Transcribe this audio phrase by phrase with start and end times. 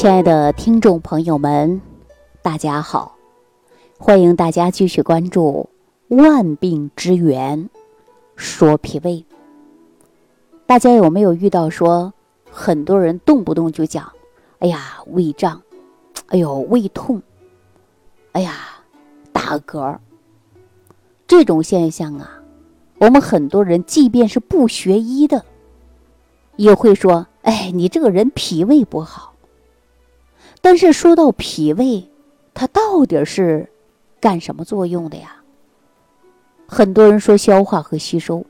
[0.00, 1.82] 亲爱的听众朋友们，
[2.40, 3.16] 大家好！
[3.98, 5.68] 欢迎大家继续关注
[6.16, 7.68] 《万病之源
[8.34, 9.10] 说脾胃》。
[10.64, 12.14] 大家有没有遇到说，
[12.50, 14.10] 很多人动不动就讲
[14.60, 15.60] ：“哎呀，胃胀，
[16.28, 17.20] 哎呦，胃痛，
[18.32, 18.54] 哎呀，
[19.34, 19.98] 打嗝。”
[21.28, 22.40] 这种现象啊，
[23.00, 25.44] 我们很多人即便是不学医的，
[26.56, 29.26] 也会说：“哎，你这个人脾胃不好。”
[30.60, 32.08] 但是说到脾胃，
[32.52, 33.68] 它到底是
[34.20, 35.36] 干什么作用的呀？
[36.66, 38.44] 很多人说消化和吸收，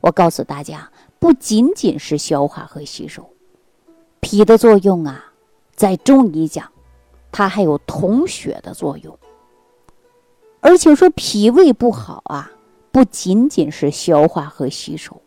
[0.00, 3.28] 我告诉大家，不仅仅是消化和吸收，
[4.20, 5.32] 脾的作用啊，
[5.74, 6.72] 在中医讲，
[7.30, 9.16] 它还有统血的作用。
[10.60, 12.50] 而且说脾胃不好啊，
[12.90, 15.20] 不仅仅是消化和吸收，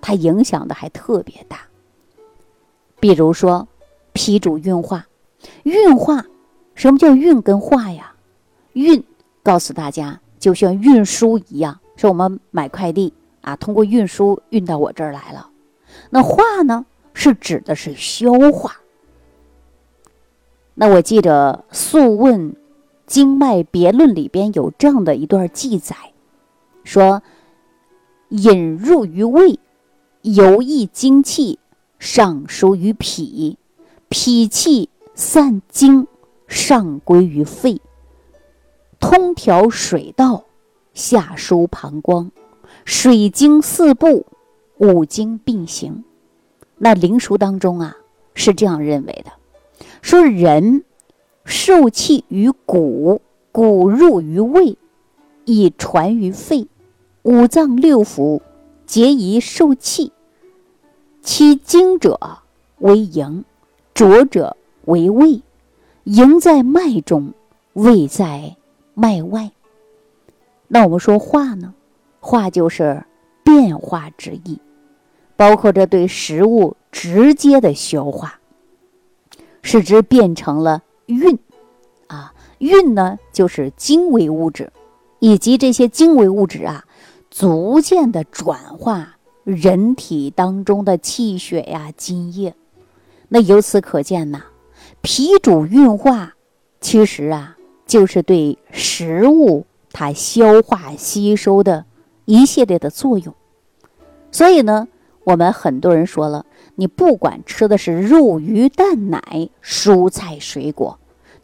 [0.00, 1.60] 它影响的还特别大。
[3.00, 3.66] 比如说，
[4.12, 5.06] 脾主运化。
[5.62, 6.24] 运化，
[6.74, 8.14] 什么叫运跟化呀？
[8.72, 9.02] 运，
[9.42, 15.50] 告诉大家，就像运输一样，说我们买快递啊，通过运输运到我这儿来了。
[16.10, 18.76] 那化呢，是指的是消化。
[20.74, 22.52] 那我记着《素问·
[23.06, 25.96] 经脉别论》里边有这样的一段记载，
[26.84, 27.22] 说：
[28.28, 29.58] 引入于胃，
[30.22, 31.58] 游溢精气，
[31.98, 33.58] 上输于脾，
[34.08, 34.88] 脾气。
[35.18, 36.06] 散精，
[36.46, 37.80] 上归于肺，
[39.00, 40.44] 通调水道，
[40.94, 42.30] 下输膀胱，
[42.84, 44.26] 水经四部，
[44.76, 46.04] 五经并行。
[46.76, 47.96] 那灵枢当中啊，
[48.32, 49.32] 是这样认为的：
[50.02, 50.84] 说人
[51.44, 54.78] 受气于骨，骨入于胃，
[55.44, 56.68] 以传于肺，
[57.24, 58.40] 五脏六腑
[58.86, 60.12] 皆宜受气。
[61.22, 62.38] 其精者
[62.78, 63.44] 为营，
[63.92, 64.56] 浊者。
[64.88, 65.42] 为胃，
[66.04, 67.34] 营在脉中，
[67.74, 68.56] 胃在
[68.94, 69.50] 脉外。
[70.66, 71.74] 那我们说化呢？
[72.20, 73.04] 化就是
[73.44, 74.58] 变化之意，
[75.36, 78.40] 包括着对食物直接的消化，
[79.62, 81.38] 使之变成了运。
[82.06, 84.72] 啊，运呢就是精微物质，
[85.18, 86.86] 以及这些精微物质啊，
[87.28, 92.54] 逐渐的转化人体当中的气血呀、津液。
[93.28, 94.42] 那由此可见呐。
[95.02, 96.34] 脾主运化，
[96.80, 101.86] 其实啊，就是对食物它消化吸收的
[102.24, 103.34] 一系列的作用。
[104.30, 104.88] 所以呢，
[105.24, 106.44] 我们很多人说了，
[106.74, 110.98] 你不管吃的是肉、鱼、蛋、奶、蔬菜、水果，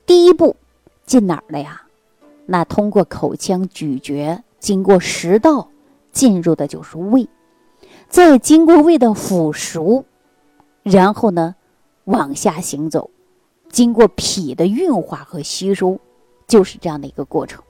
[0.04, 0.56] 第一步
[1.06, 1.82] 进哪儿了呀？
[2.46, 5.68] 那通过口腔咀嚼，经过食道
[6.12, 7.26] 进入的就是胃，
[8.10, 10.04] 再经过胃的腐熟，
[10.82, 11.54] 然后呢，
[12.04, 13.10] 往下行走。
[13.74, 15.98] 经过脾的运化和吸收，
[16.46, 17.60] 就是这样的一个过程。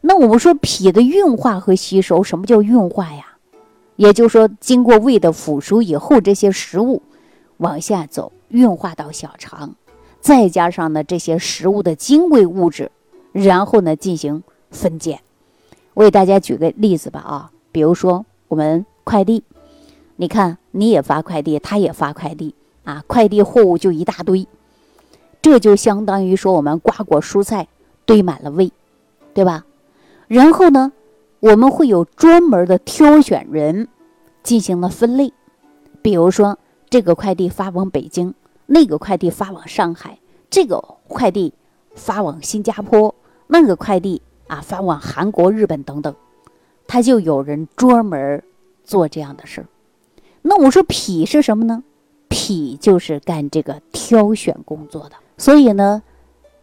[0.00, 3.36] 那我们说脾的运化和吸收，什么叫运化呀？
[3.96, 7.02] 也就是说，经过胃的腐熟以后，这些食物
[7.58, 9.74] 往下走，运化到小肠，
[10.22, 12.90] 再加上呢这些食物的精微物质，
[13.32, 15.20] 然后呢进行分拣。
[15.92, 19.44] 我给大家举个例子吧啊，比如说我们快递，
[20.16, 22.54] 你看你也发快递，他也发快递
[22.84, 24.48] 啊，快递货物就一大堆。
[25.44, 27.68] 这就相当于说，我们瓜果蔬菜
[28.06, 28.72] 堆满了胃，
[29.34, 29.66] 对吧？
[30.26, 30.90] 然后呢，
[31.40, 33.88] 我们会有专门的挑选人
[34.42, 35.34] 进行了分类，
[36.00, 38.32] 比如说这个快递发往北京，
[38.64, 40.18] 那个快递发往上海，
[40.48, 41.52] 这个快递
[41.94, 43.14] 发往新加坡，
[43.48, 46.14] 那个快递啊发往韩国、日本等等，
[46.86, 48.42] 他就有人专门
[48.82, 49.66] 做这样的事儿。
[50.40, 51.84] 那我说脾是什么呢？
[52.30, 55.16] 脾就是干这个挑选工作的。
[55.36, 56.02] 所以呢，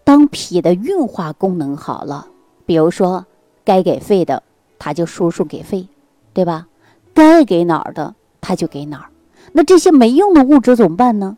[0.03, 2.27] 当脾的运化功能好了，
[2.65, 3.25] 比如说
[3.63, 4.43] 该给肺的，
[4.79, 5.87] 它就输送给肺，
[6.33, 6.67] 对吧？
[7.13, 9.09] 该给哪儿的，它就给哪儿。
[9.51, 11.37] 那这些没用的物质怎么办呢？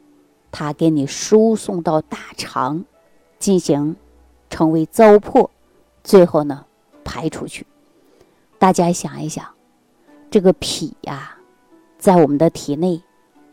[0.52, 2.86] 它给你输送到大肠，
[3.40, 3.96] 进行
[4.52, 5.50] 成为糟粕，
[6.04, 6.66] 最后呢
[7.04, 7.66] 排出去。
[8.60, 9.44] 大家想一想，
[10.30, 11.36] 这个脾呀，
[11.98, 13.02] 在我们的体内，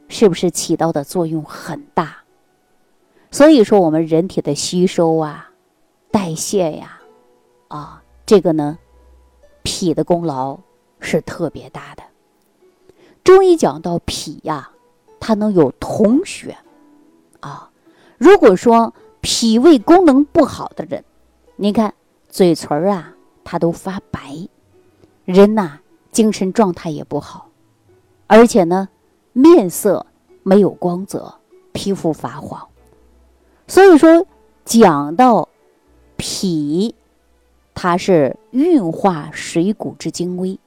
[0.08, 2.18] 是不是起到的作用很大？
[3.30, 5.50] 所以说，我们人体的吸收啊、
[6.10, 7.00] 代谢呀，
[7.68, 8.78] 啊，这个呢，
[9.62, 10.58] 脾的功劳
[10.98, 12.02] 是特别大的。
[13.22, 14.70] 中医讲到脾呀，
[15.20, 16.56] 它能有统血
[17.38, 17.70] 啊。
[18.18, 21.04] 如果说脾胃功能不好的人，
[21.54, 21.94] 你看
[22.28, 24.48] 嘴唇啊，它都发白，
[25.24, 25.78] 人呐
[26.10, 27.48] 精神状态也不好，
[28.26, 28.88] 而且呢
[29.32, 30.04] 面色
[30.42, 31.32] 没有光泽，
[31.72, 32.66] 皮肤发黄。
[33.70, 34.26] 所以说，
[34.64, 35.48] 讲到
[36.16, 36.96] 脾，
[37.72, 40.58] 它是运化水谷之精微。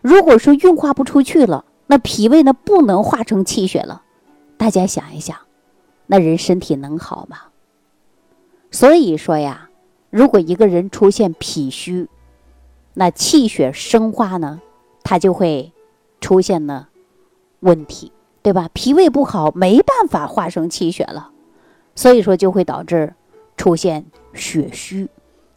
[0.00, 4.02] 如果说运化不出去了，那脾胃呢不能化成气血了。
[4.56, 5.36] 大家想一想，
[6.08, 7.38] 那人身体能好吗？
[8.72, 9.70] 所以说呀，
[10.10, 12.08] 如果一个人出现脾虚，
[12.94, 14.60] 那气血生化呢，
[15.04, 15.72] 它就会
[16.20, 16.88] 出现呢
[17.60, 18.10] 问题，
[18.42, 18.68] 对吧？
[18.72, 21.30] 脾胃不好，没办法化生气血了，
[21.94, 23.14] 所以说就会导致
[23.56, 24.04] 出现
[24.34, 25.08] 血虚，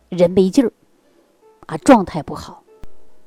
[0.10, 0.72] 人没劲儿，
[1.66, 2.64] 啊，状态不好。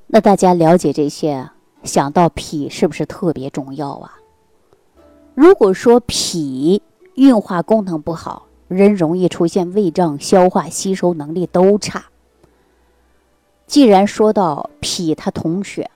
[0.07, 1.51] 那大家了解这些，
[1.83, 4.19] 想到脾是不是特别重要啊？
[5.35, 6.83] 如果说脾
[7.15, 12.07] 运化功能不好，人容易出现胃胀、消化吸收能力都差。
[13.67, 15.91] 既然说到脾它统血，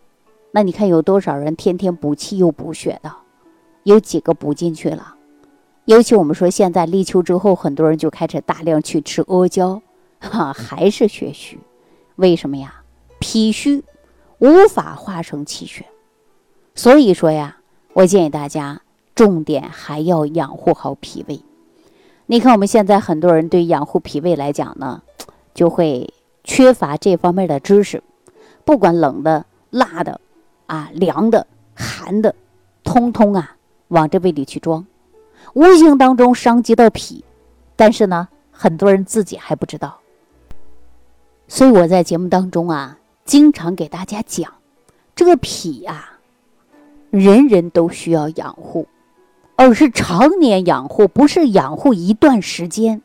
[0.50, 3.12] 那你看有多少人天天补气又补血的？
[3.84, 5.16] 有几个补进去了？
[5.84, 9.82] 尤其我们说现在立秋之后，很多人就开始大量去吃阿胶，
[10.20, 11.58] 哈，还是血虚。
[12.16, 12.82] 为什么呀？
[13.18, 13.84] 脾虚，
[14.38, 15.86] 无法化生气血。
[16.74, 17.58] 所以说呀，
[17.94, 18.82] 我建议大家
[19.14, 21.40] 重点还要养护好脾胃。
[22.26, 25.02] 你看我们现在很多人对养护脾胃来讲呢，
[25.54, 26.12] 就会。
[26.44, 28.02] 缺乏这方面的知识，
[28.64, 30.20] 不管冷的、辣的，
[30.66, 32.34] 啊，凉的、寒的，
[32.82, 33.54] 通通啊
[33.86, 34.84] 往这胃里去装，
[35.54, 37.24] 无形当中伤及到脾，
[37.76, 39.98] 但是呢，很多人自己还不知道。
[41.48, 44.50] 所以我在节目当中啊，经常给大家讲，
[45.14, 46.18] 这个脾啊，
[47.10, 48.86] 人人都需要养护，
[49.56, 53.02] 而是常年养护，不是养护一段时间。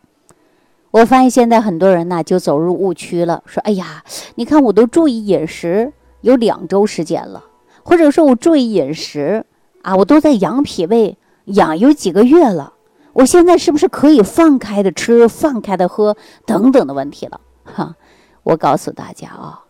[0.92, 4.04] 我发现现在很多人呢就走入误区了，说：“哎呀，
[4.36, 5.92] 你看我都注意饮食
[6.22, 7.44] 有两周时间了，
[7.84, 9.46] 或者说我注意饮食
[9.82, 11.18] 啊，我都在养脾胃
[11.48, 12.74] 养有几个月了，
[13.12, 16.16] 我现在是不是可以放开的吃、放开的喝
[16.46, 17.96] 等等的问题了？”哈，
[18.44, 19.66] 我告诉大家啊，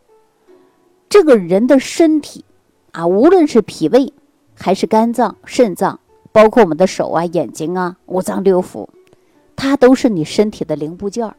[1.09, 2.45] 这个人的身体
[2.91, 4.13] 啊，无论是脾胃
[4.53, 5.99] 还是肝脏、肾脏，
[6.31, 8.87] 包括我们的手啊、眼睛啊、五脏六腑。
[9.55, 11.35] 它都是你身体的零部件儿，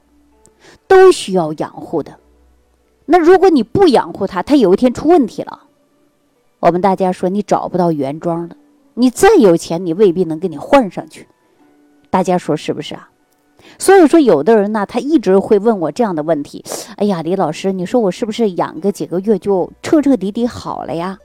[0.89, 2.19] 都需要养护的。
[3.07, 5.61] 那如果你不养护它，它有一天出问题了，
[6.59, 8.57] 我们大家说你找不到原装的，
[9.01, 11.29] 你再有钱，你未必能给你换上去。
[12.11, 13.11] 大家说是不是啊？
[13.79, 16.65] 所以说，有的人呢，他一直会问我这样的问题：
[16.97, 21.17] 哎呀，李老师，你说我是不是养个几个月就彻彻底底好了呀？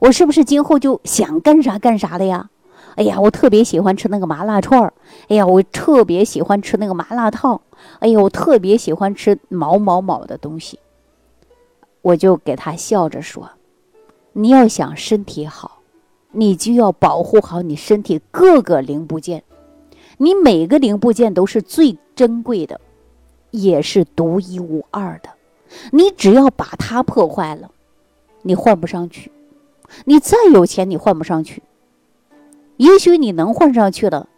[0.00, 2.50] 我是不是今后就想干啥干啥的呀？
[2.96, 4.92] 哎呀，我特别喜欢吃那个麻辣串儿。
[5.28, 7.58] 哎呀，我特别喜欢吃那个麻辣烫。
[8.00, 10.78] 哎呀，我特别喜欢吃某某某的东西。
[12.02, 13.48] 我就给他笑着说
[14.34, 15.73] ：“你要想身体好，
[16.34, 19.42] 你就要保护好你身体各个零部件。
[20.18, 22.80] 你每个零部件都是最珍贵的，
[23.50, 25.30] 也是独一无二的。
[25.90, 27.70] 你只要把它破坏了，
[28.42, 29.32] 你换不上去。
[30.04, 31.62] 你再有钱，你换不上去。”
[32.76, 34.28] 也许你能换上去了，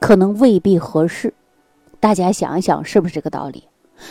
[0.00, 1.34] 可能未必合适。
[2.00, 3.68] 大家想一想，是不是这个道理？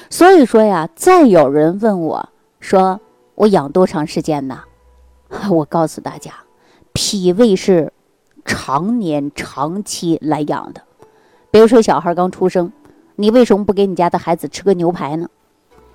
[0.10, 2.30] 所以说呀，再有人问我
[2.60, 3.02] 说
[3.36, 4.64] 我养多长时间呢？
[5.50, 6.32] 我告诉大家，
[6.94, 7.94] 脾胃是
[8.46, 10.82] 常年长期来养的。
[11.50, 12.72] 比如说小孩刚出生，
[13.16, 15.30] 你为什么不给你家的孩子吃个牛排呢？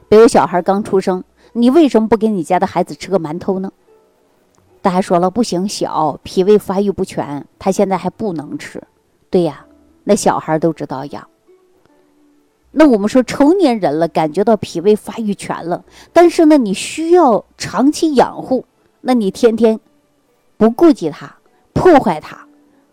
[0.08, 3.72] 比如小孩刚出生，你为什么不给你家的孩子吃个馒头呢？
[4.82, 8.82] 他还说了不行，小脾胃发育不全，他现在还不能吃。
[9.30, 9.66] 对呀，
[10.04, 11.26] 那小孩都知道养。
[12.70, 18.66] 那我们说成年人了，感觉到脾胃发育全了，但是呢，你需要长期养护。
[19.00, 19.80] 那你天天
[20.56, 21.36] 不顾及它，
[21.72, 22.46] 破坏它，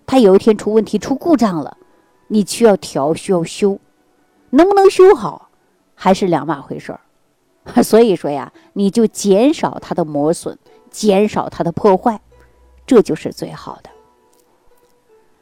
[0.06, 1.78] 它有一天出问题、出故障了，
[2.28, 3.80] 你需要调、需要修，
[4.50, 5.50] 能不能修好，
[5.96, 7.00] 还是两码回事儿。
[7.82, 10.58] 所以说呀，你就减少它的磨损。
[10.90, 12.22] 减少它的破坏，
[12.86, 13.90] 这就是最好的。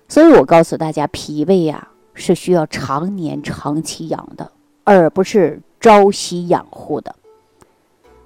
[0.07, 4.49] 所以我告诉大家，脾胃呀是需要常年长期养的，
[4.85, 7.13] 而不是朝夕养护的。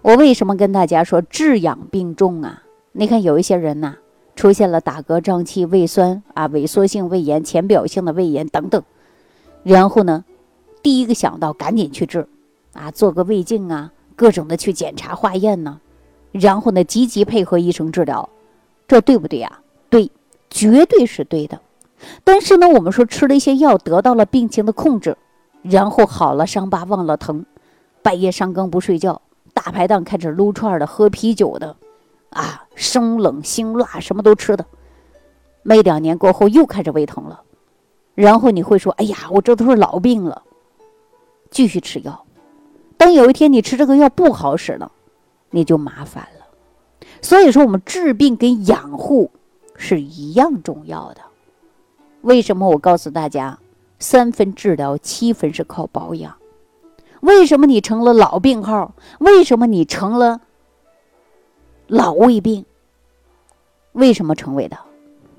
[0.03, 2.61] 我为什么跟大家说治养并重啊？
[2.97, 3.97] 你看有一些人呐，
[4.37, 8.81] 出现了打嗝、胀气、胃酸啊、萎缩性胃炎、浅表性的胃炎等等，
[9.63, 10.23] 然后呢，
[10.81, 12.25] 第一个想到赶紧去治，
[12.71, 15.81] 啊，做个胃镜啊，各种的去检查化验呢。
[16.31, 18.29] 然后呢，积极配合医生治疗，
[18.87, 19.59] 这对不对呀？
[19.89, 20.09] 对，
[20.49, 21.59] 绝对是对的。
[22.23, 25.17] 但是呢，我们说吃了一些药，得到了病情的控制，
[25.63, 27.45] 然后好了，伤疤忘了疼，
[28.01, 29.21] 半夜三更不睡觉，
[29.53, 31.75] 大排档开始撸串的、喝啤酒的，
[32.35, 34.65] 啊，生冷辛辣什么都吃的，
[35.63, 37.41] 没两年过后又开始胃疼了，
[38.13, 40.43] 然后你会说：“哎呀，我这都是老病了。”
[41.49, 42.25] 继续吃药。
[42.97, 44.91] 等有一天你吃这个药不好使了，
[45.51, 46.45] 你就麻烦了。
[47.21, 49.31] 所以说，我们治病跟养护
[49.77, 51.21] 是一样重要的。
[52.21, 53.57] 为什么我告诉大家，
[53.97, 56.35] 三分治疗，七分是靠保养？
[57.21, 58.93] 为什么你成了老病号？
[59.19, 60.41] 为什么你成了
[61.87, 62.65] 老胃病？
[63.93, 64.77] 为什么成为的？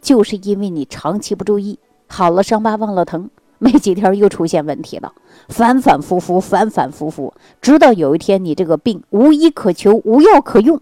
[0.01, 5.13] 就是因为你长期不注意，好了伤疤忘了疼，没几天又出现问题了，
[5.49, 10.81] 反反复复，反反复复，直到有一天你这个病无医可求，无药可用，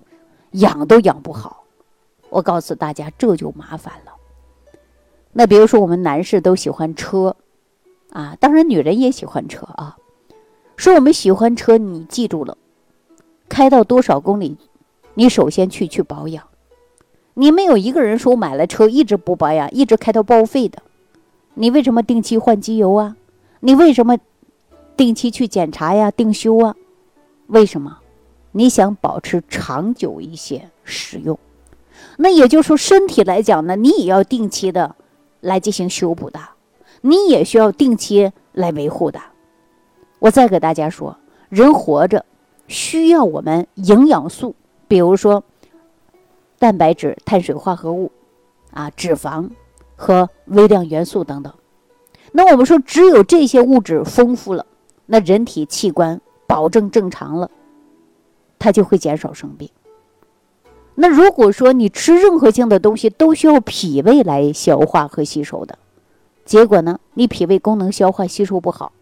[0.50, 1.64] 养都养不好。
[2.28, 4.12] 我告诉大家，这就麻烦了。
[5.32, 7.34] 那比如说，我们男士都喜欢车，
[8.10, 9.96] 啊，当然女人也喜欢车啊。
[10.76, 12.58] 说我们喜欢车，你记住了，
[13.48, 14.58] 开到多少公里，
[15.14, 16.44] 你首先去去保养。
[17.34, 20.82] 你没有一个人说买了车一直不保养，一直开到报废的。
[21.54, 23.16] 你为什么定期换机油啊？
[23.60, 24.18] 你为什么
[24.96, 26.76] 定期去检查呀、定修啊？
[27.46, 27.98] 为什么？
[28.52, 31.38] 你想保持长久一些使用。
[32.18, 34.94] 那也就是说，身体来讲呢，你也要定期的
[35.40, 36.40] 来进行修补的，
[37.00, 39.20] 你也需要定期来维护的。
[40.20, 41.18] 我再给大家说，
[41.48, 42.24] 人活着
[42.68, 44.54] 需要我们营养素，
[44.94, 45.42] 比如说
[46.60, 48.12] 蛋白质、碳水化合物，
[48.70, 49.50] 啊，脂肪
[49.96, 51.52] 和微量元素等等。
[52.30, 54.64] 那我们说，只有这些物质丰富了，
[55.06, 57.50] 那人体器官保证正常了，
[58.56, 59.68] 它就会减少生病。
[60.94, 65.76] 那如果说你吃任何性的东西都需要脾胃来消化和吸收的，
[66.44, 68.92] 结果呢，你脾胃功能消化吸收不好。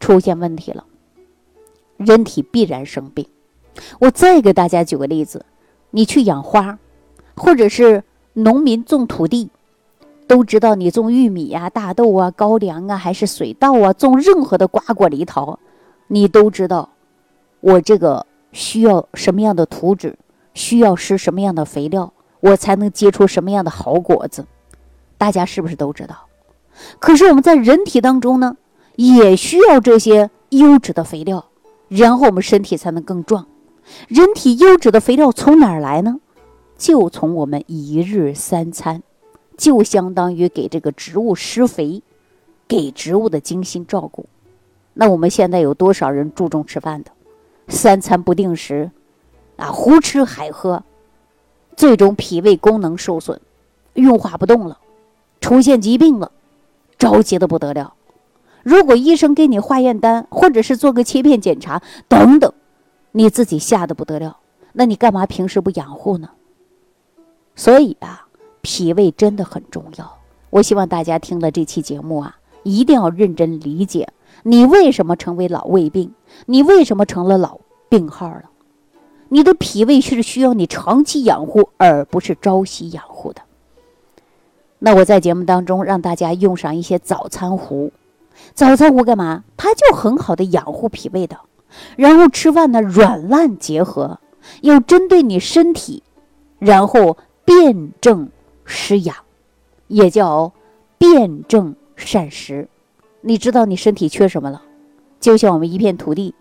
[0.00, 0.86] 出现问题了，
[1.98, 3.28] 人体必然生病。
[3.98, 5.44] 我再给大家举个例子，
[5.90, 6.78] 你去养花，
[7.34, 8.02] 或者是
[8.34, 9.50] 农民种土地，
[10.26, 15.58] 都知道你种玉米呀、大豆啊、高粱啊，还是水稻啊，种任何的瓜果梨桃，
[16.08, 16.90] 你都知道，
[17.60, 20.18] 我这个需要什么样的土质，
[20.54, 24.46] 需要施什么样的肥料，我才能结出什么样的好果子，
[25.16, 26.26] 大家是不是都知道？
[26.98, 28.56] 可是我们在人体当中呢？
[28.96, 31.44] 也需要这些优质的肥料，
[31.88, 33.46] 然后我们身体才能更壮。
[34.08, 36.20] 人体优质的肥料从哪儿来呢？
[36.76, 39.02] 就从我们一日三餐，
[39.56, 42.02] 就相当于给这个植物施肥，
[42.68, 44.26] 给植物的精心照顾。
[44.94, 47.10] 那我们现在有多少人注重吃饭的？
[47.68, 48.90] 三餐不定时，
[49.56, 50.84] 啊，胡吃海喝，
[51.76, 53.40] 最终脾胃功能受损，
[53.94, 54.78] 运化不动了，
[55.40, 56.30] 出现疾病了，
[56.98, 57.94] 着急的不得了。
[58.62, 62.52] 如果医生给你化验单，或者是做个切片检查等等，
[63.16, 64.36] 你自己吓得不得了，
[64.74, 66.28] 那你干嘛平时不养护呢？
[67.54, 68.26] 所以啊，
[68.60, 70.18] 脾胃真的很重要。
[70.50, 74.10] 我希望大家听了这期节目啊，一定要认真理解，
[74.42, 76.12] 你为什么成为老胃病，
[76.44, 77.58] 你为什么成了老
[77.88, 78.50] 病号了？
[79.30, 83.40] 你的脾胃是需要你长期养护，而不是朝夕养护的。
[84.78, 87.94] 那我在节目当中让大家用上一些早餐壶。
[88.52, 89.44] 早餐壶干嘛？
[89.56, 91.38] 它就很好的养护脾胃的。
[91.96, 94.20] 然后吃饭呢，软烂结合，
[94.62, 96.02] 要针对你身体，
[96.58, 98.28] 然后辩证
[98.64, 99.16] 施养，
[99.88, 100.52] 也叫
[100.98, 102.68] 辩证膳食。
[103.20, 104.62] 你知道你身体缺什么了？
[105.18, 106.34] 就像我们一片土地，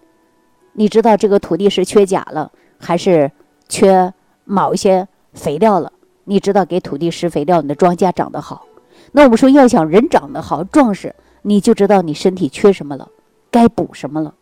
[0.73, 3.31] 你知道这个土地是缺钾了，还是
[3.67, 4.13] 缺
[4.43, 5.91] 某一些肥料了？
[6.25, 8.65] 你知道给土地施肥料，你的庄稼长得好。
[9.11, 11.15] 那我们说要想人长得好、壮实。
[11.47, 13.07] 你就知道你身体缺什么了，
[13.51, 14.33] 该补什么了。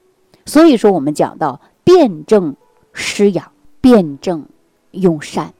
[0.45, 2.55] 所以说，我们讲到辩证
[2.91, 4.45] 施养，辩证
[4.91, 5.53] 用膳，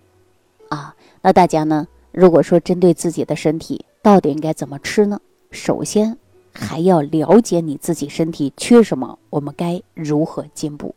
[0.70, 5.20] 啊，那大家呢，如果说针对自己的身体，到底应该怎么吃呢？
[5.52, 6.18] 首先
[6.52, 10.96] 还要了解你自己身体缺什么，我们该如何进补。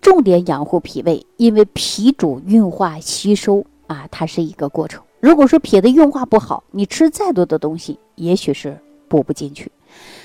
[0.00, 5.02] 重点养护脾胃，因为脾主运化吸收啊，它是一个过程。
[5.20, 8.78] 如果说脾的运化不好，你吃再多的东西，也许是。
[9.10, 9.72] 补不进去。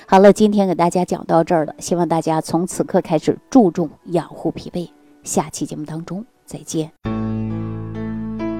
[0.05, 4.89] 好了，今天给大家讲到这儿了，希望大家从此刻开始注重养护脾胃。
[5.23, 6.91] 下期节目当中再见。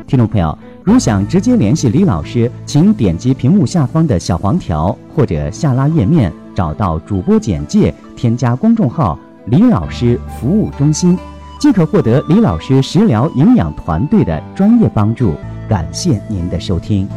[0.05, 9.17] 听众朋友，如想直接联系李老师，请点击屏幕下方的小黄条，或者下拉页面找到主播简介，添加公众号
[9.47, 11.17] “李老师服务中心”，
[11.59, 15.33] 即可获得李老师食疗营养团队的专业帮助。
[15.67, 17.07] 感谢您的收听。